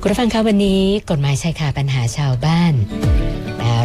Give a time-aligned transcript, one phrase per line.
[0.00, 2.74] คุณผู้ฟังคะวันนี้กฎหมายชายคาปัญหาชาวบ้าน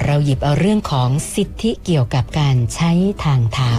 [0.06, 2.92] เราหยิบเอาเรื่องของสิทธิเกี่ยวกับการใช้
[3.26, 3.74] ทางเท้า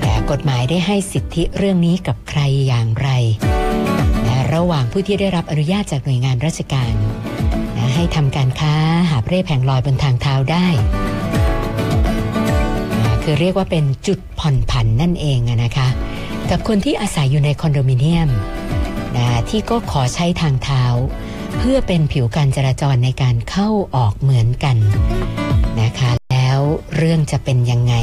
[0.00, 3.08] แต่กฎหมายได้ให้สิทธิเรื่องนี้กับใครอย่างไร
[4.24, 6.92] และระหว่างผู้ที่ได้รับอนุญาตจากหน่วยงานราชการ
[7.94, 8.74] ให้ทำการค้า
[9.10, 10.66] หาเร่แผงลอยบนทางเท้าได้
[13.22, 15.88] คือเรียกว่าเป็นจุดผ่อนผันนั่นเองนะคะ
[16.50, 18.30] กับคนที่อาศัยอยู่ในคอนโดมิเนียม
[19.16, 20.84] นะที่ก็ขอใช้ทางเท้า
[21.58, 24.76] เพื่อเป็นผิวการจราจรในการเข้าออกเหมือนกัน
[25.80, 26.60] นะคะ แล้ว
[26.96, 27.94] เรื่องจะเป็นยังไง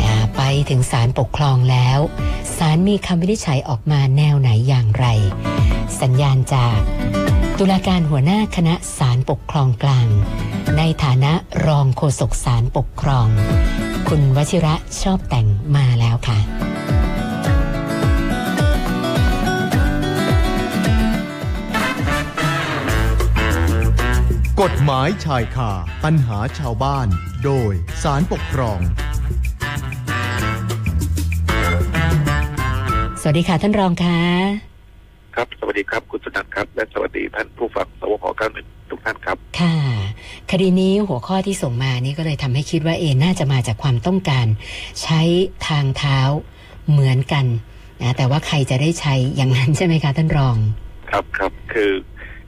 [0.00, 1.98] นะไปถึงศาลปกครองแล้ว
[2.56, 5.06] ศาลมีคำวินิจฉัยออกมาแนวไหนอย่างไร
[6.00, 6.78] สัญญาณจาก
[7.58, 10.06] ตุลาการหัวหน้าคณะศาลปกครองกลาง
[10.76, 11.32] ในฐานะ
[11.66, 13.26] รองโฆษกศาลปกครอง
[14.08, 15.46] คุณวชิระชอบแต่ง
[15.76, 16.38] มาแล้วค่ะ
[24.62, 25.70] กฎหมายชายคา
[26.04, 27.08] ปัญหาชาวบ้าน
[27.44, 27.72] โดย
[28.02, 28.80] สารปกครอง
[33.20, 34.20] สวัสดีค่ะท่านรองค่ะ
[35.34, 39.76] ครับ สวัสดีครับคุณสุนันท์ครับ และสวัสดีท่านผู้ฟังสวพเก้าหนึ่งทุกท่านครับ ค่ะ
[40.50, 44.46] คดีนี้หัวข้อที่ส่งมานี่ก็เลยทำให้คิดว่าเอน่าจะมาจากความต้องการ
[45.02, 45.20] ใช้
[45.68, 46.20] ทางเท้า
[46.90, 47.46] เหมือนกัน
[48.02, 50.56] นะแต่ว่าใครจะได้ใช้อย่างนั้นใช่ไหมคะท่านรอง
[51.10, 51.90] ครับครับคือ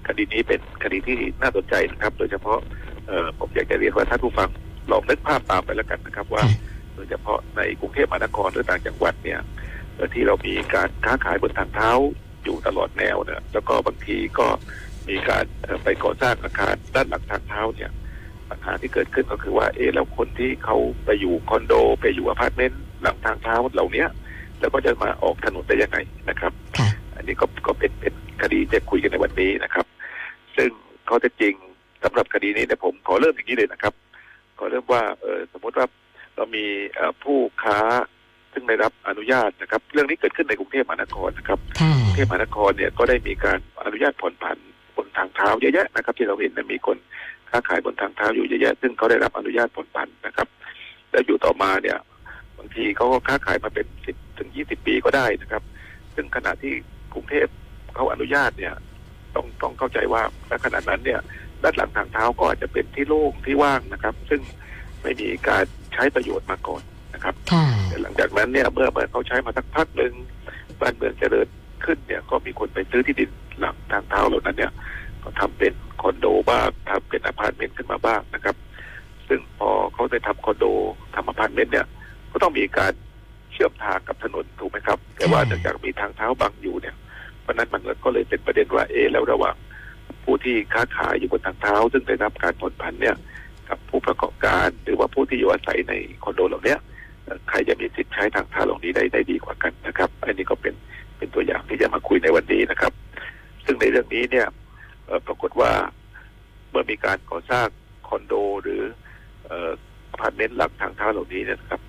[0.09, 2.59] คดีนี้เป็นคดีที่น่าสนใจนะครับ โดยเฉพาะ
[3.07, 4.49] เอ่อผมอยากจะเรียนว่าท่านผู้ฟัง
[4.91, 6.53] ลองนึกภาพตามไปแล้วกันนะครับ ว่าค่ะ
[6.95, 9.41] โดยเฉพาะในกรุงเทพมหานครหรือต่างจังหวัดเนี่ย
[9.95, 11.91] เอ่อที่เรามีการค้าขายบนทางเท้า
[12.45, 14.47] อยู่ตลอดแนวเนี่ยแล้วก็บางทีก็
[15.09, 17.91] มีการเอ่อไปก่อสร้างอาคารด้านหลังทางเท้าเนี่ย
[18.51, 24.09] ปัญหาที่เกิดขึ้นก็คือว่าเออแล้วคนที่เขาไปอยู่คอนโด ไปอยู่อพาร์ตเมนต์หลังทางเท้าเหล่าเนี้ย
[24.61, 25.99] แล้วก็จะมาออกถนนได้ยังไง
[26.29, 29.87] นะครับค่ะอันนี้ก็ก็เป็นเป็นคดีจะคุยกันในวันนี้นะครับ
[30.59, 30.71] ซึ่ง
[31.09, 31.55] ข้อเท็จจริง
[32.05, 33.95] สำหรับคดีนี้เนี่ยผมขอเริ่มอย่างนี้เลยนะครับ
[34.59, 35.87] ขอเริ่มว่าเออสมมติว่า
[36.37, 36.65] เรามี
[36.95, 37.79] เอ่อผู้ค้า
[38.53, 44.59] ซึ่งได้รับอนุญาตนะครับ เรื่องนี้เกิดขึ้นในกรุงเทพมหานครนะครับค่ะกรุงเทพมหานครเนี่ยก็ได้มีการอนุญาตผ่อนผัน
[44.97, 46.97] บนทางเท้าเยอะแยะนะครับ ที่เราเห็นเนยมีคน
[47.51, 50.49] ค้าขายบนทางเท้าอยู่เยอะแยะ ซึ่งเขาได้รับอนุญาตผ่อนผันนะครับ
[51.11, 51.99] แล้วอยู่ต่อมาเนี่ย
[52.59, 55.63] บางทีเขาก็ค้าขายมาเป็นสิบถึงยี่สิบปีก็ได้นะครับ
[56.15, 56.73] ซึ่งขณะที่
[57.15, 57.47] กรุงเทพ
[57.95, 58.75] เขาอนุญาตเนี่ย
[59.35, 61.21] ต้องต้องเข้าใจว่าณขณะนั้นเนี่ย
[61.63, 64.41] ด้านหลังทางเท้าก็อาจจะเป็นที่โล่งที่ว่างนะครับ ซึ่ง
[65.03, 66.83] ไม่มีการใช้ประโยชน์มาก่อน
[67.15, 70.13] นะครับค่ะแต่หลังจากนั้นเนี่ยเมื่อเมื่อเขาใช้มาสักพักหนึ่ง
[70.81, 71.49] บ้านเมืองเจริญ
[71.85, 73.31] ขึ้นเนี่ยก็มีคนไปซื้อที่ดิน
[73.61, 74.73] หลังทางเท้าเหล่านั้นเนี่ย
[75.23, 78.57] ก็ทำเป็นคอนโดบ้างทำเป็นอพาร์ตเมนต์ขึ้นมาบ้างนะครับ
[79.29, 80.65] ซึ่งพอเขาได้ทำคอนโด
[81.15, 81.87] ทำอพาร์ตเมนต์เนี่ย
[82.33, 82.93] ก็ต้องมีการ
[83.53, 87.08] เชื่อมทางกับถนนถูกไหมครับ แต่ว่าใช่เนื่องจากมีทางเท้าบังอยู่เนี่ยเพ
[87.49, 89.57] ราะนั้นมันก็เลยเป็นประเด็นว่าเอแล้วระหว่าง
[90.25, 93.17] ผู้ที่ค้าขายอยู่บนทางเท้า ซึ่งได้รับการผ่อนผันเนี่ย
[93.69, 95.95] กับผู้ประกอบการหรือว่าผู้ที่อยู่อาศัยใน
[96.25, 96.79] คอนโดเหล่าเนี้ย
[97.49, 100.75] ใครจะมีสิทธิ์ใช้ทางเท้าเหล่านี้ได้ได้ดีกว่ากันนะครับ อันนี้ก็เป็น
[101.17, 102.93] เป็นตัวอย่างที่จะมาคุยในวันนี้นะครับ
[103.65, 104.47] ซึ่งในเรื่องนี้เนี่ย
[105.27, 105.73] ปรากฏว่า
[106.71, 107.69] เมื่อมีการก่อสร้าง
[108.09, 108.83] คอนโดหรือ
[109.51, 109.71] อ่อ
[110.13, 111.81] อพาร์ตเมนต์หลังทางเท้าเหล่านี้เนี่ยนะครับ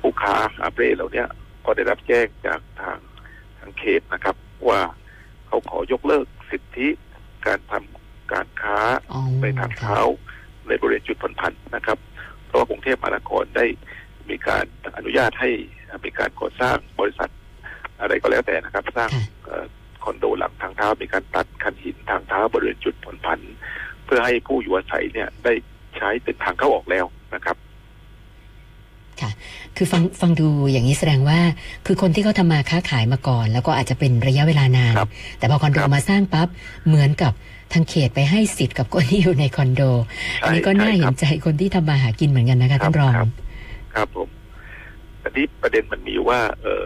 [0.00, 1.24] ผู้ค้าหาบเร่เหล่านี้
[1.64, 2.98] ก็ได้รับแจ้งจากทาง
[3.58, 4.36] ทางเขตนะครับ
[4.68, 4.80] ว่า
[5.46, 6.88] เขาขอยกเลิกสิทธิ
[7.46, 8.78] การทำการค้า
[9.12, 9.98] อ๋อในทางเท้า
[10.68, 11.98] ในบริเวณจุดผ่อนผันนะครับ
[12.46, 13.66] เพราะว่ากรุงเทพมหานครได้
[14.30, 14.64] มีการ
[14.96, 15.50] อนุญาตให้
[16.04, 17.30] มีการก่อสร้างบริษัท
[18.00, 19.64] อะไรก็แล้วแต่นะครับ สร้างค่ะเอ่อ
[20.04, 23.40] คอนโดหลังทางเท้ามีการตัดคันหินทางเท้าบริเวณจุดผ่อนผัน
[24.04, 25.54] เพื่อให้ผู้อยู่อาศัยเนี่ยได้
[25.96, 27.56] ใช้เป็นทางเข้าออกแล้วนะครับ
[29.76, 31.38] คือฟังฟังดูอย่างนี้แสดงว่า
[31.86, 36.48] คือคนที่เขาทำมาค้าขายมาก่อน แล้วก็อาจจะเป็นระยะเวลานาน ครับแต่พอคอนโดครับมาสร้างปั๊บ
[36.86, 37.32] เหมือนกับ
[37.72, 39.82] ทางเขตไปให้สิทธิ์กับคนที่อยู่ในคอนโด
[40.42, 43.30] อันนี้ก็น่าเห็นใจคนที่ทำมาหากินเหมือนกันนะคะท่านรอง ครับ
[43.94, 44.28] ครับผม
[45.24, 46.82] อันนี้ประเด็นมันมีอยู่ว่า เออ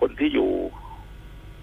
[0.00, 0.50] คนที่อยู่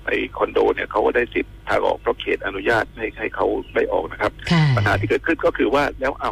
[0.06, 6.32] ในคอนโดเนี่ยเขาก็ได้สิทธิ์ทางออกเพราะเขตอนุญาตให้ให้เขาได้ออกนะครับ ค่ะ ปัญหาที่เกิดขึ้นก็คือว่าแล้วเอา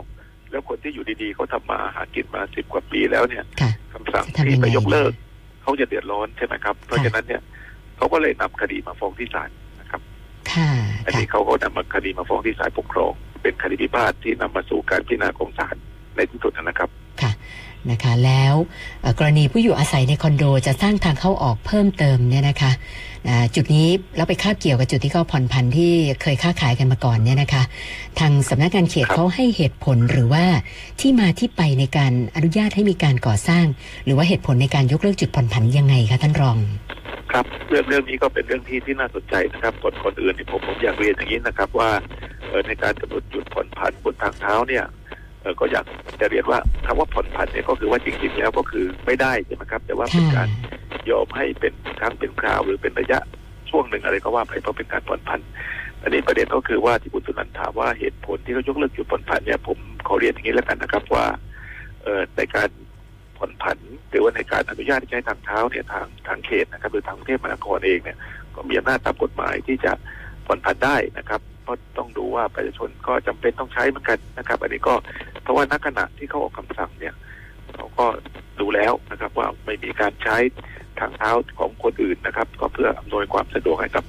[0.58, 5.12] แล้วคนที่อยู่ดีๆเขาทำมาหากินมาสิบกว่าปีแล้วเนี่ยค่ะคำสั่งจะทำยังไงที่ไปยกเลิก
[5.62, 7.42] เขาจะเดือดร้อนใช่ไหมครับ เพราะฉะนั้นเนี่ย
[7.98, 9.50] เขาก็เลยนำคดีมาฟ้องที่ศาล
[9.80, 10.02] นะครับ
[10.52, 10.70] ค่ะ
[11.06, 13.12] อันค่ะนี้เขาก็นำมาคดีมาฟ้องที่ศาลปกครอง
[13.42, 15.76] เป็นคดีพิพาทที่นำมาสู่การพิจารณาของศาล
[16.16, 16.90] ในที่สุดนะครับ
[17.22, 17.32] ค่ะ
[17.92, 18.54] นะคะ แล้ว
[19.02, 22.72] เอ่อกรณีผู้อยู่อาศัยในคอนโดจะสร้างทางเข้าออกเพิ่มเติมเนี่ยนะคะ
[23.28, 25.92] อ่าจุดนี้แล้วไปคาบเกี่ยวกับจุดที่เขาผ่อนผันที่
[26.22, 27.64] เคยค้าขายกันมาก่อนเนี่ยนะคะ
[28.20, 30.46] ทางสำนักงานเขตครับเขาให้เหตุผลหรือว่า
[31.00, 33.66] ที่มาที่ไปในการอนุญาตให้มีการก่อสร้าง
[34.06, 36.58] หรือว่าเหตุผลในการยกเลิกจุดผ่อนผันยังไงคะท่านรอง
[37.32, 41.90] ครับเรื่องเรื่องนี้ก็เป็นเรื่องที่ที่น่าสนใจนะครับคนคนอื่นที่ผมผมอยากเรียนอย่างนี้นะครับว่า
[42.48, 45.07] เอ่อในการกำหนดจุดผ่อนผันบนทางเท้าเนี่ยเอ่อ
[45.60, 45.86] ก็อยาก
[46.22, 50.50] จะเรียนว่าคำว่าผ่อนผันเนี่ยก็คือว่าจริงๆแล้วก็คือไม่ได้ใช่ไหมครับ แต่ว่าเป็นการ
[51.10, 53.20] ยอมให้เป็นครั้งเป็นคราวหรือเป็นระยะ
[53.70, 55.40] ช่วงหนึ่งอะไรก็ว่าไปเพราะเป็นการผ่อนผัน
[56.04, 61.26] อันนี้ประเด็นก็คือว่าที่คุณสุนันถามว่าเหตุผลที่เขายกเลิกจุดผ่อนผันเนี่ยผมขอเรียนอย่างนี้แล้วกันนะครับว่า
[62.04, 62.70] เอ่อในการ
[63.38, 63.78] ผ่อนผัน
[64.10, 68.18] หรือว่าในการอนุญาตใช้ทางเท้าเนี่ยทางทางเขตนะครับหรือทางกรุงเทพมหานครเองเนี่ย
[68.56, 69.92] ก็มีอำนาจตามกฎหมายที่จะ
[70.48, 74.94] ผ่อนผันได้นะครับ เพราะต้องดูว่าประชาชนก็จำเป็นต้องใช้เหมือนกันนะครับ อันนี้ก็
[75.44, 77.14] เพราะว่านักขณะที่เขาออกคำสั่งเนี่ย
[77.76, 78.06] เขาก็
[78.60, 80.38] ดูแล้วนะครับ ว่าไม่มีการใช้
[81.00, 84.06] ทางเท้าของคนอื่นนะครับ ก็เพื่ออำนวยความสะดวกให้กับ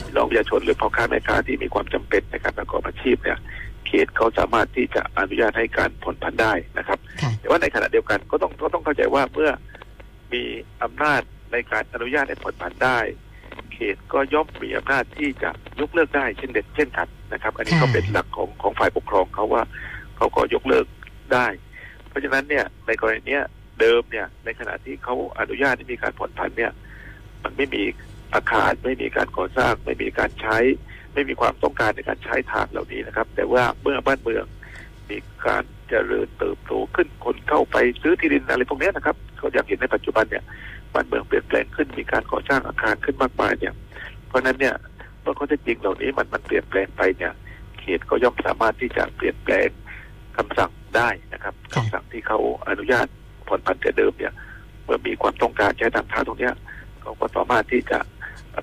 [0.00, 3.38] พี่น้องประชาชนหรือพ่อค้าแม่ค้าที่มีความจำเป็นในการประกอบอาชีพเนี่ย
[3.86, 9.50] เขตเขาสามารถที่จะอนุญาตให้การผ่อนผันได้นะครับค่ะแต่ว่าในขณะเดียวกันก็ต้องก็ต้องเข้าใจว่าเมื่อ
[10.32, 10.42] มี
[10.82, 11.20] อำนาจ
[11.52, 12.98] ในการอนุญาตให้ผ่อนผันได้
[13.72, 15.50] เขตก็ย่อมมีอำนาจที่จะ
[15.80, 19.62] ยกเลิกได้เช่นเด็ดเช่นกันนะครับ อันนี้ก็ค่ะเป็นหลักของของฝ่ายปกครองเขาว่า
[20.16, 20.86] เขาก็ยกเลิก
[21.32, 21.46] ได้
[22.08, 23.44] เพราะฉะนั้นเนี่ยในกรณีเนี้ย
[23.80, 26.72] เดิมเนี่ยในขณะที่เขาอนุญาตให้มีการผ่อนผันเนี่ย
[27.44, 27.82] มันไม่มี
[28.34, 30.58] อาคารไม่มีการก่อสร้าง ไม่มีการใช้
[31.14, 34.44] ไม่มีความต้องการในการใช้ทางเหล่านี้นะครับ แต่ว่าเมื่อบ้านเมือง
[35.10, 40.44] มีการเจริญเติบโตขึ้นคนเข้าไปซื้อที่ดินอะไรพวกเนี้ยนะครับเขาอยากเห็นในปัจจุบันเนี่ย
[40.96, 43.74] บ้านเมืองเปลี่ยนแปลงขึ้นมีการก่อสร้างอาคารขึ้นมากมายเนี่ย
[44.28, 44.74] เพราะฉะนั้นเนี่ย
[45.20, 47.32] เมื่อข้อเท็จจริงเหล่านี้มันมันเปลี่ยนแปลงไปเนี่ย
[47.80, 49.68] เขตก็ย่อมสามารถที่จะเปลี่ยนแปลง
[50.36, 52.38] คำสั่งได้นะครับค่ะคำสั่งที่เขา
[52.68, 53.06] อนุญาต
[53.48, 54.32] ผ่อนผันแต่เดิมเนี่ย
[54.84, 56.54] เมื่อมีความต้องการใช้ทางเท้าตรงเนี้ย
[57.02, 57.98] เขาก็สามารถที่จะ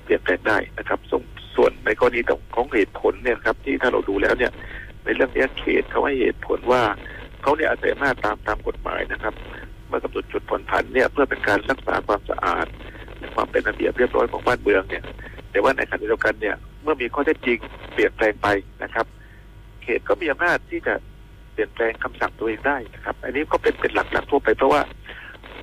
[0.04, 1.24] เปลี่ยนแปลงได้นะครับส่วน
[1.56, 4.52] ส่วนในกรณีของของเหตุผลเนี่ยครับ ที่ถ้าเราดูแล้วเนี่ย
[5.04, 6.82] ในเรื่องเนี้ยเขตเขาให้เหตุผลว่า
[7.42, 12.68] เขาเนี่ยอาศัยอำนาจตามตามกฎหมายนะครับเมื่อกำหนดจุดผ่อนผันเนี่ยเพื่อเป็นการรักษาความสะอาด
[13.20, 15.04] และความเป็นระเบียบเรียบร้อยของบ้านเมืองเนี่ย
[15.52, 17.58] แต่ว่าในขณะเดียวกันเนี่ยเมื่อมีข้อเท็จจริง
[17.94, 18.48] เปลี่ยนแปลงไป
[18.84, 19.06] นะครับ
[19.84, 20.94] เขตก็มีอำนาจที่จะ
[21.54, 24.82] เปลี่ยนแปลงคำสั่งตัวเองได้นะครับ อันนี้ก็เป็นเป็นหลักหลักทั่วไป เพราะว่า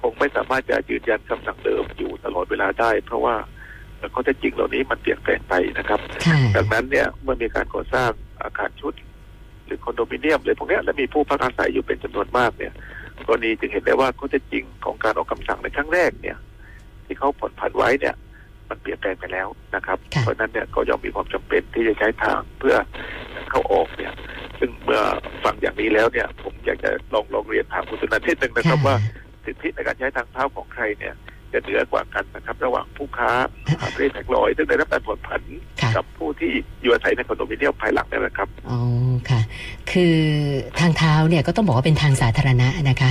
[0.01, 3.35] คงไม่สามารถจะยืนยันคำสั่งเดิมอยู่ตลอดเวลาได้ เพราะว่า
[4.15, 8.11] ข้อเท็จจริงเหล่านี้มันเปลี่ยนแปลงไปนะครับค่ะดังนั้นเนี่ยเมื่อมีการก่อสร้าง
[8.43, 8.95] อาคารชุด
[9.67, 12.73] หรือคอนโดมิเนียมหรือพวกเนี้ยและมีผู้พักอาศัยอยู่เป็นจำนวนมากเนี่ย
[13.27, 16.37] กรณีจึงเห็นได้ว่าข้อเท็จจริงของการออกคำสั่งในครั้งแรกเนี่ย
[17.07, 18.15] ที่เขาผ่อนผันไว้เนี่ย
[18.69, 22.77] มันเปลี่ยนแปลงไปแล้วนะครับค่ะเพราะฉะนั้นเนี่ยก็ย่อมมีความจำเป็นที่จะใช้ทางเพื่อ
[23.51, 24.13] เข้าออกเนี่ย
[24.59, 25.01] ซึ่งเมื่อ
[25.45, 28.97] ฟังอย่างนี้แล้วเนี่ย ผมอยากจะลองลองเรียนถามคุณสุนันท์นิดนึงนะครับว่า
[29.45, 31.15] สิทธิในการใช้ทางเท้าของใครเนี่ย
[31.53, 33.31] จะเหนือกว่ากันนะครับ ระหว่างผู้ค้า
[33.81, 35.43] หาบเร่แผงลอยซึ่งได้รับการผ่อนผัน
[35.81, 36.53] ค่ะ กับผู้ที่
[36.83, 38.79] อยู่อาศัยในคอนโดมิเนียมภายหลังนี่แหละครับ อ๋อ
[39.31, 39.41] ค่ะ
[39.93, 40.17] คือ
[40.81, 43.11] ทางเท้าเนี่ยก็ต้องบอกว่าเป็นทางสาธารณะนะคะ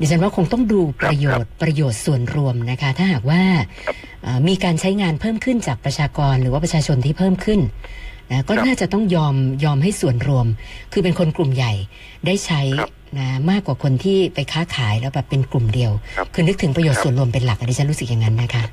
[0.00, 3.42] ดิฉันว่าคงต้องดูประโยชน์ประโยชน์ส่วนรวมนะคะ ถ้าหากว่า
[3.86, 7.60] ครับเอ่อมีการใช้งานเพิ่มขึ้นจากประชากรหรือว่าประชาชนที่เพิ่มขึ้น
[8.30, 9.34] นะก็ครับน่าจะต้องยอม
[9.64, 10.46] ยอมให้ส่วนรวม
[10.92, 11.72] คือเป็นคนกลุ่มใหญ่
[12.26, 18.64] ได้ใช้ครับ นะมากกว่าคนที่ไปค้าขายแล้วแบบเป็นกลุ่มเดียวครับคือนึกถึงประโยชน์ครับ ส่วนรวมเป็นหลักอะดิฉันรู้สึกอย่างนั้นนะคะ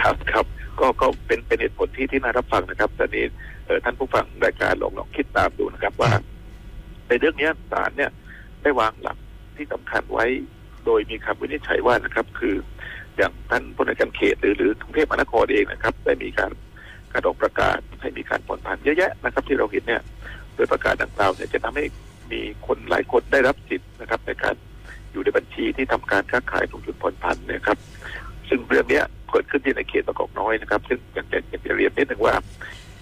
[0.00, 0.46] ครับครับ
[0.80, 3.24] ก็ก็เป็นเป็นเหตุผลที่ที่น่ารับฟังนะครับตอนนี้
[3.66, 6.24] เอ่อท่านผู้ฟังรายการลองลองคิดตามดูนะครับว่า ครับ
[7.08, 8.10] ในเรื่องเนี้ยศาลเนี่ย
[8.62, 9.16] ได้วางหลัก
[9.56, 10.26] ที่สำคัญไว้
[10.86, 12.54] โดยมีคำวินิจฉัยว่านะครับ คือ
[13.16, 16.50] อย่างท่านผู้ในวยการเขตหรือหรือกรุงเทพมหานครเองนะครับ ได้มีการ
[17.12, 20.02] การออกประกาศให้มีการผ่อนผันเยอะแยะนะครับ ที่เราเห็นเนี่ย
[20.54, 21.84] โดยประกาศดังกล่าวเนี่ยจะทำให้
[22.32, 24.54] มีคนหลายคนได้รับสิทธิ์นะครับ ในการ
[25.12, 27.78] อยู่ในบัญชีที่ทำการค้าขายตรงจุดผ่อนผันเนะครับ
[28.48, 32.34] ซึ่งเรื่องเนี้ยเกิดขึ้นที่ในเขตบางกอกน้อยนะครับ ซึ่งอยากจะอยากจะเรียนนิดนึงว่า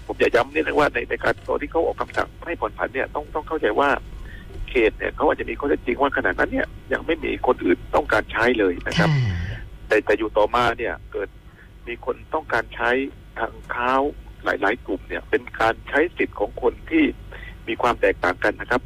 [0.07, 3.89] ผมอยากย้ำนิดนึงว่าในในการตอนที่เขาออกคำสั่งให้ผ่อนผันเนี่ยต้องต้องเข้าใจว่า
[4.69, 11.29] เขตเนี่ยเขาอาจจะมีข้อเท็จจริงว่าขณะนั้นเนี่ยยังไม่มีคนอื่นต้องการใช้เลยนะครับค่ะแต่แต่อยู่ต่อมาเนี่ยเกิด
[11.87, 12.89] มีคนต้องการใช้
[13.37, 13.91] ทางเท้า
[14.43, 17.03] หลาย ๆ กลุ่มเนี่ย เป็นการใช้สิทธิ์ของคนที่
[17.67, 18.81] มีความแตกต่างกันนะครับ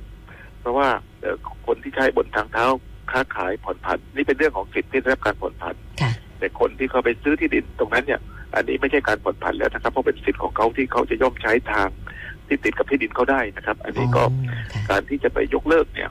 [0.61, 0.89] เพราะว่า
[1.21, 1.37] เอ่อ
[1.67, 2.65] คนที่ใช้บนทางเท้า
[3.11, 8.21] ค้าขายผ่อนผันนี่เป็นเรื่องของสิทธิ์ที่ได้รับการผ่อนผันค่ะแต่คนที่เขาไปซื้อที่ดินตรงนั้นเนี่ย
[8.55, 11.89] อันนี้ไม่ใช่การผ่อนผันแล้วนะครับเพราะเป็นสิทธิ์ของเขาที่เขาจะย่อมใช้ทาง
[12.47, 14.29] ที่ติดกับที่ดินเขาได้นะครับ อันนี้ก็อ๋อ
[14.73, 16.09] ค่ะการที่จะไปยกเลิกเนี่ย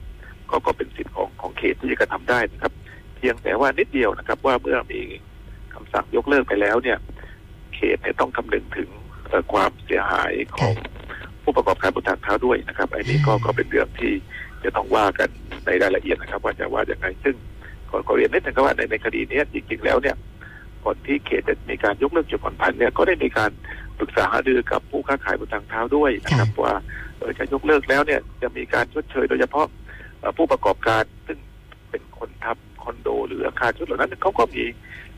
[0.51, 2.73] ก็ก็เป็นสิทธิ์ของของเขตที่จะกระทำได้นะครับ
[3.17, 5.01] เพียงแต่ว่านิดเดียวนะครับ ว่าเมื่อมี
[5.75, 6.99] คำสั่งยกเลิกไปแล้วเนี่ย
[7.75, 8.89] เขตเนี่ยต้องคำนึงถึง
[9.29, 10.75] เอ่อความเสียหายของ
[11.51, 14.13] ผู้ประกอบการบนทางเท้าด้วยนะครับอันนี้ก็ก็เป็นเรื่องที่
[14.65, 15.29] จะต้องว่ากัน
[15.67, 17.35] ในรายละเอียดนะครับ ว่าจะว่าอย่างไรซึ่ง
[17.91, 20.17] ขอขอเรียนนิดนึงครับว่าในในคดีเนี้ยจริงๆแล้วเนี่ย
[20.85, 23.51] ก่อนที่เขตจะมีการยกเลิกจุดผ่อนผันเนี่ยก็ได้มีการ
[23.99, 26.75] ปรึกษาหารือกับผู้ค้าขายบนทางเท้าด้วยนะครับว่า
[27.19, 29.67] เออจะยกเลิกแล้วเนี่ยจะมีการชดเชยโดยเฉพาะ
[30.21, 31.39] เอ่อผู้ประกอบการซึ่ง
[31.91, 34.65] เป็นคนทำคอนโด หรืออาคารชุดเหล่านั้นเขาก็มี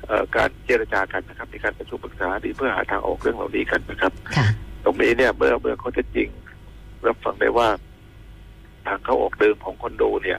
[0.06, 4.48] เอ่อการเจรจากันนะครับมีการประชุมปรึกษาดีเพื่อหาทางออกเรื่องเหล่านี้กันนะครับค่ะ
[4.84, 6.28] ตรงนี้เนี่ยเมื่อเมื่อเขาจะจริง
[7.06, 7.68] รับฟังได้ว่า
[8.86, 10.38] ทางเข้าออกเดิมของคอนโดเนี่ย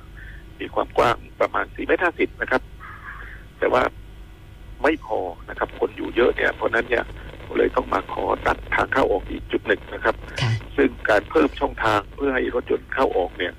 [0.59, 2.61] มีความกว้างประมาณสี่เมตรห้าสิบนะครับ
[3.59, 3.83] แต่ว่า
[4.83, 5.19] ไม่พอ
[5.49, 7.03] นะครับ คนอยู่เยอะเนี่ย เพราะฉะนั้นเนี่ย
[7.57, 13.53] เลยต้องมาขอตัดทางเข้าออกอีกจุดหนึ่งนะครับค่ะซึ่งการเพิ่มช่องทางเพื่อให้รถยนต์เข้าออกเนี่ย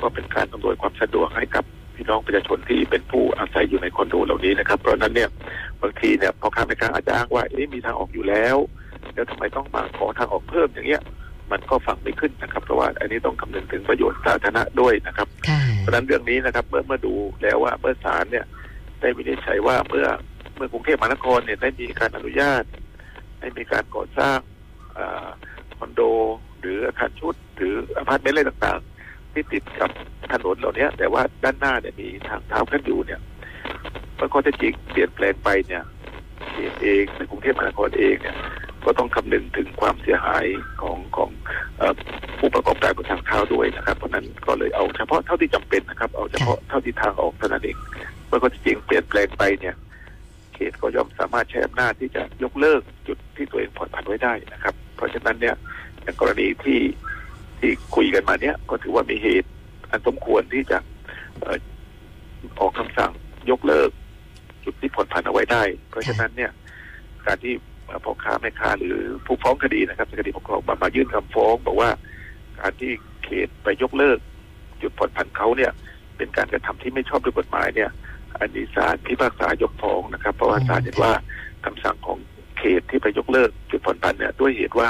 [0.00, 5.28] ก็เป็นการอำนวยความสะดวกให้กับพี่น้องประชาชนที่เป็นผู้อาศัยอยู่ในคอนโดเหล่านี้นะครับ เพราะฉะนั้นเนี่ย
[5.82, 8.56] บางทีเนี่ยพอค้าแม่ค้าอาจจะอ้างว่าเอ๊ะมีทางออกอยู่แล้ว
[9.14, 11.02] แล้วทำไมต้องมาขอทางออกเพิ่มอย่างเงี้ย
[11.52, 18.44] มันก็ฟังไม่ขึ้นนะครับ เพราะว่าอันนี้ต้องคำนึงถึงประโยชน์สาธารณะด้วยนะครับค่ะเพราะฉะนั้นเรื่องนี้นะครับ เมื่อเมื่อดูแล้วว่าเมื่อศาลเนี่ย
[19.00, 20.06] ได้วินิจฉัยว่าเมื่อ
[20.56, 22.64] เมื่อกรุงเทพมหานครเนี่ยได้มีการอนุญาต
[23.40, 24.38] ให้มีการก่อสร้าง
[24.98, 25.28] อา
[25.78, 26.00] คอนโด
[26.60, 29.90] หรืออาคารชุด หรืออพาร์ตเมนต์อะไรต่างๆ ที่ติดกับ
[30.32, 33.20] ถนนเหล่านี้แต่ว่าด้านหน้าเนี่ยมีทางเท้าขึ้นอยู่เนี่ย
[34.20, 35.84] มันก็จะจริงเปลี่ยนแปลงไปเนี่ย
[36.50, 38.36] เขตเองในกรุงเทพมหานครเองเนี่ย
[38.84, 40.46] ก็ต้องคำนึงถึงความเสียหาย
[40.82, 41.30] ของของ
[41.78, 41.94] เออ
[42.38, 47.76] ผู้ประกอบการบนทางเท้าด้วยนะครับ เพราะฉะนั้นก็เลยเอาเฉพาะเท่าที่จำเป็นนะครับ เอาเฉพาะเท่าที่ทางออกเท่านั้นเอง
[48.26, 49.74] เมื่อก็จริงเปลี่ยนแปลงไปเนี่ย
[50.54, 55.54] เขตก็ย่อมสามารถใช้อำนาจที่จะยกเลิกจุดที่ตัวเองผ่อนผันไว้ได้นะครับ เพราะฉะนั้นเนี่ย
[56.02, 56.80] ในกรณีที่
[57.58, 59.48] ที่คุยกันมาเนี่ยก็ถือว่ามีเหตุ
[59.90, 60.78] อันสมควรที่จะ
[61.40, 61.58] เอ่อ
[62.60, 63.12] ออกคำสั่ง
[63.50, 63.90] ยกเลิก
[64.64, 66.50] จุดที่ผ่อนผันเอาไว้ได้ เพราะฉะนั้นเนี่ย
[67.26, 67.54] การที่
[68.04, 71.90] พ่อค้าแม่ค้าหรือผู้ฟ้องคดีนะครับในคดีปกครองมามายื่นคำฟ้อง บอกว่า
[72.58, 72.92] การที่
[73.24, 74.18] เขตไปยกเลิก
[74.82, 75.72] จุดผ่อนผันเขาเนี่ย
[76.16, 77.90] เป็นการกระทำที่ไม่ชอบด้วยกฎหมายเนี่ย
[78.40, 81.12] อันนี้ศาลพิพากษายกฟ้องนะครับ เพราะว่าศาลเห็นว่า
[81.64, 82.18] คำสั่งของ
[82.58, 84.88] เขตที่ไปยกเลิกจุดผ่อนผันเนี่ยด้วยเหตุว่า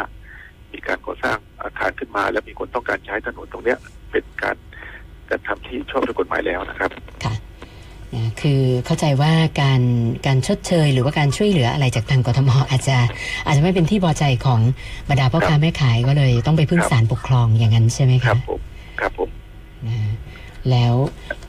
[0.73, 3.79] มีการก่อสร้างอาคารขึ้นมา และมีคนต้องการใช้ถนนตรงเนี้ย
[4.11, 4.57] เป็นการ
[5.31, 6.91] กระทำที่ชอบด้วยกฎหมายแล้วนะครับ
[8.13, 9.81] ค่ะนะคือเข้าใจว่าการ
[10.27, 12.97] การชดเชย หรือว่าการช่วยเหลืออะไรจากทางกทมอาจจะ
[13.47, 14.61] อาจจะไม่เป็นที่พอใจของ
[15.09, 18.61] บรรดาพ่อค้าแม่ขายก็เลยต้องไปพึ่งครับศาลปกครองอย่างนั้นใช่ไหมครัคะบผม
[19.01, 19.31] ครับผม
[19.87, 19.97] นะ
[20.71, 20.95] แล้ว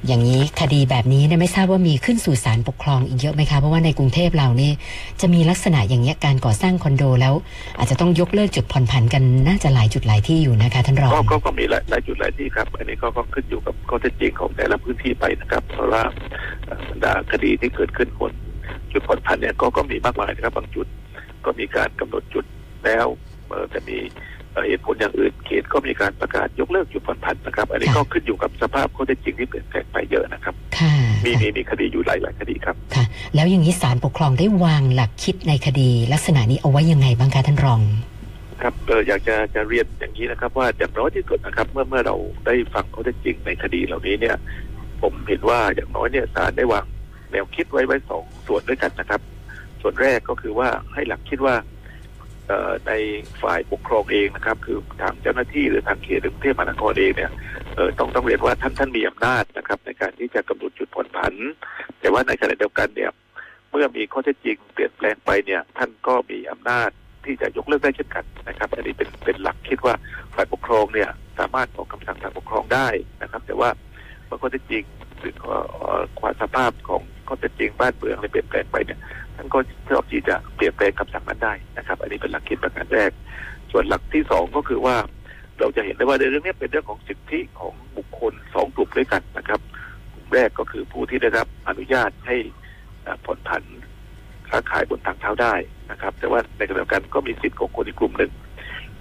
[0.08, 4.72] อย่างนี้คดีแบบนี้เนี่ยไม่ทราบว่ามีขึ้นสู่ศาลปกครองอีกเยอะไหมคะ เพราะว่าในกรุงเทพเรานี่
[5.22, 7.34] จะมีลักษณะอย่างเงี้การก่อสร้างคอนโดแล้ว
[7.78, 16.04] อาจจะต้องยกเลิกจุดผ่อนผันกันน่าจะหลายจุดหลายที่อยู่นะคะท่านรองก็ก็มีหลายหลายจุดหลายที่ครับ อันนี้ก็ก็ขึ้นอยู่กับข้อเท็จจริงของแต่ละพื้นที่ไปนะครับเพราะว่า
[16.66, 18.34] เอ่อบรรดาคดีที่เกิดขึ้นบน
[18.92, 20.88] จุดผ่อนผันเนี่ยก็ก็มีมากมายนะครับบางจุด
[21.46, 22.46] ก็มีการกำหนดจุด
[22.86, 23.08] แล้ว
[23.50, 23.98] เอ่อจะมี
[24.54, 30.94] เอ่อเหตุผลอย่างอื่นเขตก็มีการประกาศยกเลิกจุดผ่อนผันนะครับ อันนี้ก็ขึ้นอยู่กับสภาพข้อเท็จจริงที่เปลี่ยนแปลงไปเยอะนะครับค่ะ
[31.26, 33.06] มีมีมีคดีอยู่หลายหลายคดีครับค่ะ
[33.36, 37.82] แล้วอย่างนี้ศาลปกครองได้วางหลักคิดในคดี ลักษณะนี้เอาไว้ยังไงบ้างคะท่านรอง
[38.62, 42.16] ครับเอออยากจะจะเรียนอย่างนี้นะครับ ว่าอย่างน้อยที่สุดนะครับ เมื่อเมื่อเรา
[42.46, 44.36] ได้ฟังข้อเท็จจริงในคดีเหล่านี้เนี่ย
[45.02, 46.86] ผมเห็นว่าอย่างน้อยเนี่ยศาลได้วาง
[47.32, 49.22] แนวคิดไว้ไว้สองส่วนด้วยกันนะครับ
[49.82, 51.81] ส่วนแรกก็คือว่าให้หลักคิดว่าเอ่อ
[52.88, 52.92] ใน
[53.42, 57.32] ฝ่ายปกครองเองนะครับ คือทางเจ้าหน้าที่หรือทางเขตหรือกรุงเทพมหานครเองเนี่ย
[58.00, 61.34] ต้องต้องเรียนว่าท่านท่านมีอำนาจนะครับ ในการที่จะกำหนดจุดผ่อนผัน
[62.00, 63.12] แต่ว่าในขณะเดียวกันเนี่ย
[63.72, 66.90] เมื่อมีข้อเท็จจริงเปลี่ยนแปลงไปเนี่ยท่านก็มีอำนาจ
[67.26, 69.94] ที่จะยกเลิกได้เช่นกันนะครับอันนี้เป็นเป็นหลักคิดว่า
[70.36, 72.88] ฝ่ายปกครองเนี่ยสามารถออกคำสั่งทางปกครองได้
[73.22, 73.70] นะครับ แต่ว่า
[74.26, 74.84] เมื่อข้อเท็จจริง
[75.20, 79.00] หรือข้อเอ่อความสภาพของข้อเท็จจริงบ้านเมืองในเปลี่ยนแปลงไปเนี่ย
[79.42, 83.12] ท่านก็ชอบที่จะเปลี่ยนแปลงคำสั่งนั้นได้นะครับ อันนี้เป็นหลักคิดประการแรก
[83.72, 84.96] ส่วนหลักที่สองก็คือว่า
[85.60, 89.60] เราจะเห็นได้ว่าในเรื่องนี้เป็นเรื่องของสิทธิของบุคคลสองกลุ่มด้วยกันนะครับ
[90.14, 92.36] กลุ่มแรกก็คือผู้ที่ได้รับอนุญาตให้
[93.26, 93.64] ผ่อนผัน
[94.50, 95.54] ค้าขายบนทางเท้าได้
[95.92, 98.32] นะครับ แต่ว่าในขณะเดียวกันก็มีสิทธิ์ของคนอีกกลุ่มหนึ่ง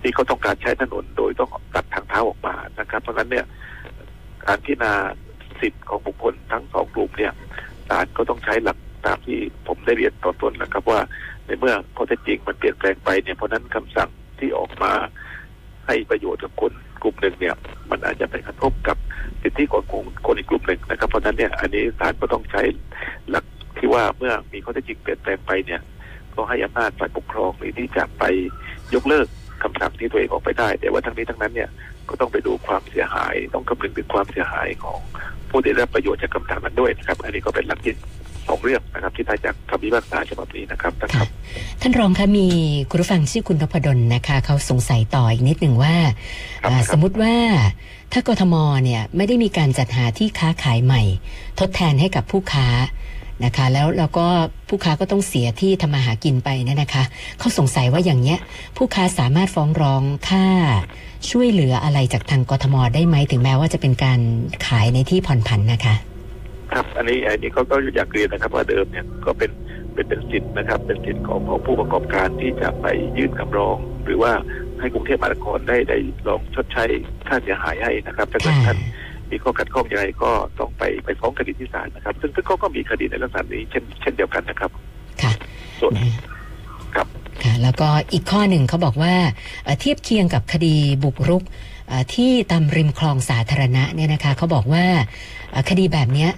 [0.01, 3.47] ที่เขาต้องการใช้ถนนโดยต้องตัดทางเท้าออกมานะครับ เพราะฉะนั้นเนี่ย
[4.45, 4.93] การพิจารณา
[5.61, 7.33] สิทธิ์ของบุคคลทั้งสองกลุ่มเนี่ย
[7.89, 9.39] ศาลก็ต้องใช้หลักตามที่
[9.91, 11.01] ได้เรียนตอนต้นนะครับว่า
[11.47, 14.93] ในเมื่อข้อเท็จจริงมันเปลี่ยนแปลงไปเนี่ยเพราะนั้นคำสั่งที่ออกมา
[15.87, 17.55] ให้ประโยชน์กับคนกลุ่มหนึ่งเนี่ย
[17.91, 18.97] มันอาจจะไปกระทบกับ
[19.43, 22.63] สิทธิของคนคนอีกกลุ่มหนึ่งนะครับ เพราะนั้นเนี่ยอันนี้ศาลก็ต้องใช้
[23.31, 23.45] หลัก
[23.79, 25.81] ที่ว่าเมื่อมีข้อเท็จจริงเปลี่ยนแปลงไปเนี่ย
[26.35, 28.25] ก็ให้อำนาจฝ่ายปกครองในที่จะไป
[28.95, 29.27] ยกเลิก
[29.63, 31.71] คำสั่งที่ตัวเองออกไปได้ แต่ว่าทั้งนี้ทั้งนั้นเนี่ย
[32.09, 34.99] ก็ต้องไปดูความเสียหาย ต้องคำนึงถึงความเสียหายของ
[35.51, 37.97] ผู้ที่ได้รับประโยชน์จากคำสั่งนั้นด้วยนะครับ อันนี้ก็เป็นหลักคิด
[38.50, 41.28] สองเรื่องนะครับ ที่ได้จากคำพิพากษาฉบับนี้นะครับนะคค่ะรับ
[41.80, 42.47] ท่านรองคะมี
[42.90, 45.97] คุณผู้ฟังชื่อคุณนพดลนะคะ เขาสงสัยต่ออีกนิดหนึ่งว่า
[46.62, 47.35] ครับอ่าครับสมมุติว่า
[48.12, 48.54] ถ้ากทม
[48.85, 51.02] เนี่ยไม่ได้มีการจัดหาที่ค้าขายใหม่
[51.61, 52.69] ทดแทนให้กับผู้ค้า
[53.45, 54.26] นะคะ แล้วแล้วก็
[54.69, 57.04] ผู้ค้าก็ต้องเสียที่ทำมาหากินไปเนี่ยนะคะ
[57.38, 58.38] เขาสงสัยว่าอย่างเนี้ย
[58.76, 60.47] ผู้ค้าสามารถฟ้องร้องค่า
[61.30, 64.21] ช่วยเหลืออะไรจากทางกทมได้ไหมถึงแม้ว่าจะเป็นการ
[64.66, 65.95] ขายในที่ผ่อนผันนะคะ
[66.73, 69.50] ครับอันนี้อันนี้ก็ก็อยากเรียนนะครับว่าเดิมเนี่ยก็เป็น
[69.95, 72.87] เป็นเป็นสิทธิ์นะครับ เป็นสิทธิ์ของของผู้ประกอบการที่จะไป
[73.19, 74.33] ยื่นคำร้อง หรือว่า
[74.81, 75.99] ให้กรุงเทพมหานครได้ได้
[76.29, 76.85] ลองชดใช้
[77.29, 78.79] ค่าเสียหายให้นะครับถ้าเกิดค่ะท่าน
[79.31, 84.71] มีข้อขัดข้องยังไงก็ต้องไปไปฟ้องคดีที่ศาลนะครับ ซึ่งซึ่งเขาก็มีคดีในลักษณะนี้เช่นเช่นเดียวกันนะครับ
[85.23, 85.33] ค่ะ
[85.81, 86.15] ส่วนนะ
[86.95, 87.07] ครับ
[87.43, 89.15] ค่ะแล้วก็อีกข้อหนึ่งเขาบอกว่า
[89.65, 90.75] เอ่อเทียบเคียงกับคดี
[91.05, 91.43] บุกรุก
[91.89, 94.85] เอ่อที่ตามริมคลองสาธารณะเนี่ยนะคะเขาบอกว่า
[95.50, 96.31] เอ่อคดีแบบเนี้ย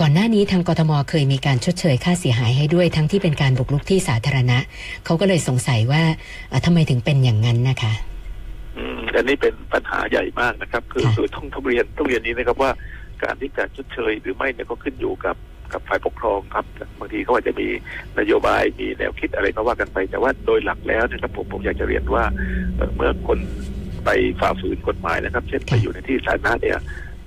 [0.00, 4.58] ก่อนหน้านี้ทางกทมเคยมีการชดเชยค่าเสียหายให้ด้วยทั้งที่เป็นการบุกรุกที่สาธารณะ
[5.04, 6.02] เขาก็เลยสงสัยว่า
[6.48, 7.92] เอ่อทำไมถึงเป็นอย่างนั้นนะคะ
[8.76, 12.70] อืมอันนี้เป็นปัญหาใหญ่มากนะครับ คือค่ะคือต้องต้องเรียนต้องเรียนนี้นะครับว่า
[13.22, 15.36] การที่จะชดเชยหรือไม่เนี่ยก็ขึ้นอยู่กับ
[15.72, 16.64] กับฝ่ายปกครองครับ
[16.98, 17.68] บางทีเขาอาจจะมี
[18.18, 22.24] นโยบายมีแนวคิดอะไรก็ว่ากันไป แต่ว่าโดยหลักแล้วนะครับผมผมอยากจะเรียนว่า
[22.76, 23.38] เอ่อเมื่อคน
[24.04, 24.10] ไป
[24.40, 26.78] ฝ่าฝืนกฎหมายนะครับ เช่นไปอยู่ในที่สาธารณะเนี่ย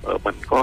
[0.02, 0.60] เออมันก็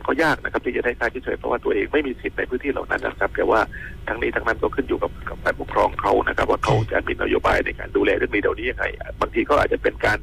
[0.00, 3.60] มันก็ยากนะครับที่จะได้ค่าชดเชยเพราะว่าตัวเองไม่มีสิทธิ์ในพื้นที่เหล่านั้นนะครับแต่ว่า
[4.08, 8.84] ทั้งนี้ทั้งนั้นก็ขึ้นอยู่กับกับฝ่ายปกครองเขานะครับ ว่าเขาจะมีนโยบายในการดูแลเรื่องนี้เดี๋ยวนี้ยังไง
[9.20, 10.18] บางทีก็อาจจะเป็นการ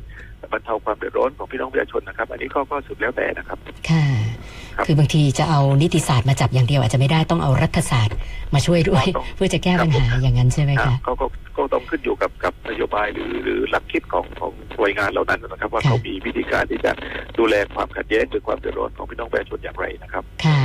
[0.52, 3.58] บรรเทาความเดือดร้อนของพี่น้องประชาชนนะครับ อันนี้ก็ก็สุดแล้วแต่นะครับ
[3.90, 4.06] ค่ะ
[4.76, 8.16] ครับคือบางทีจะเอานิติศาสตร์มาจับอย่างเดียวอาจจะไม่ได้ต้องเอารัฐศาสตร์
[8.54, 16.92] มาช่วยด้วยต้องเพื่อจะแก้ปัญหาอย่างนั้นใช่ไหมครัคะบก็ก็ก็ ต้องขึ้นอยู่กับกับนโยบายหรือหรือหลักคิดของของหน่วยงานเหล่านั้นนะครับ ว่าค่ะเขามีวิธีการที่จะ
[17.40, 20.60] ดูแลความขัดแย้งหรือความเดือดร้อนของพี่น้องประชาชนอย่างไรนะครับ ค่ะ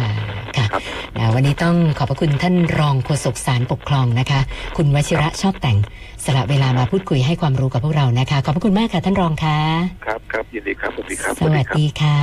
[0.56, 0.82] ค่ะครับ
[1.18, 4.40] อ่าวันนี้ต้องขอบพระคุณท่านรองโฆษกสารปกครองนะคะ
[4.76, 5.78] คุณวชิระชอบแต่ง
[6.24, 9.58] สละเวลามาพูดคุยให้ความรู้กับพวกเรานะคะ ขอบพระคุณมากค่ะท่านรองค่ะ
[10.06, 12.16] ครับครับยินดีครับสวัสดีครับสวัสดีค่ะ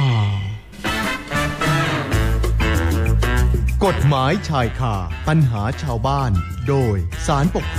[3.85, 4.95] กฎหมายชายคา
[5.27, 6.31] ปัญหาชาวบ้าน
[6.67, 6.95] โดย
[7.27, 7.67] สารปกครอง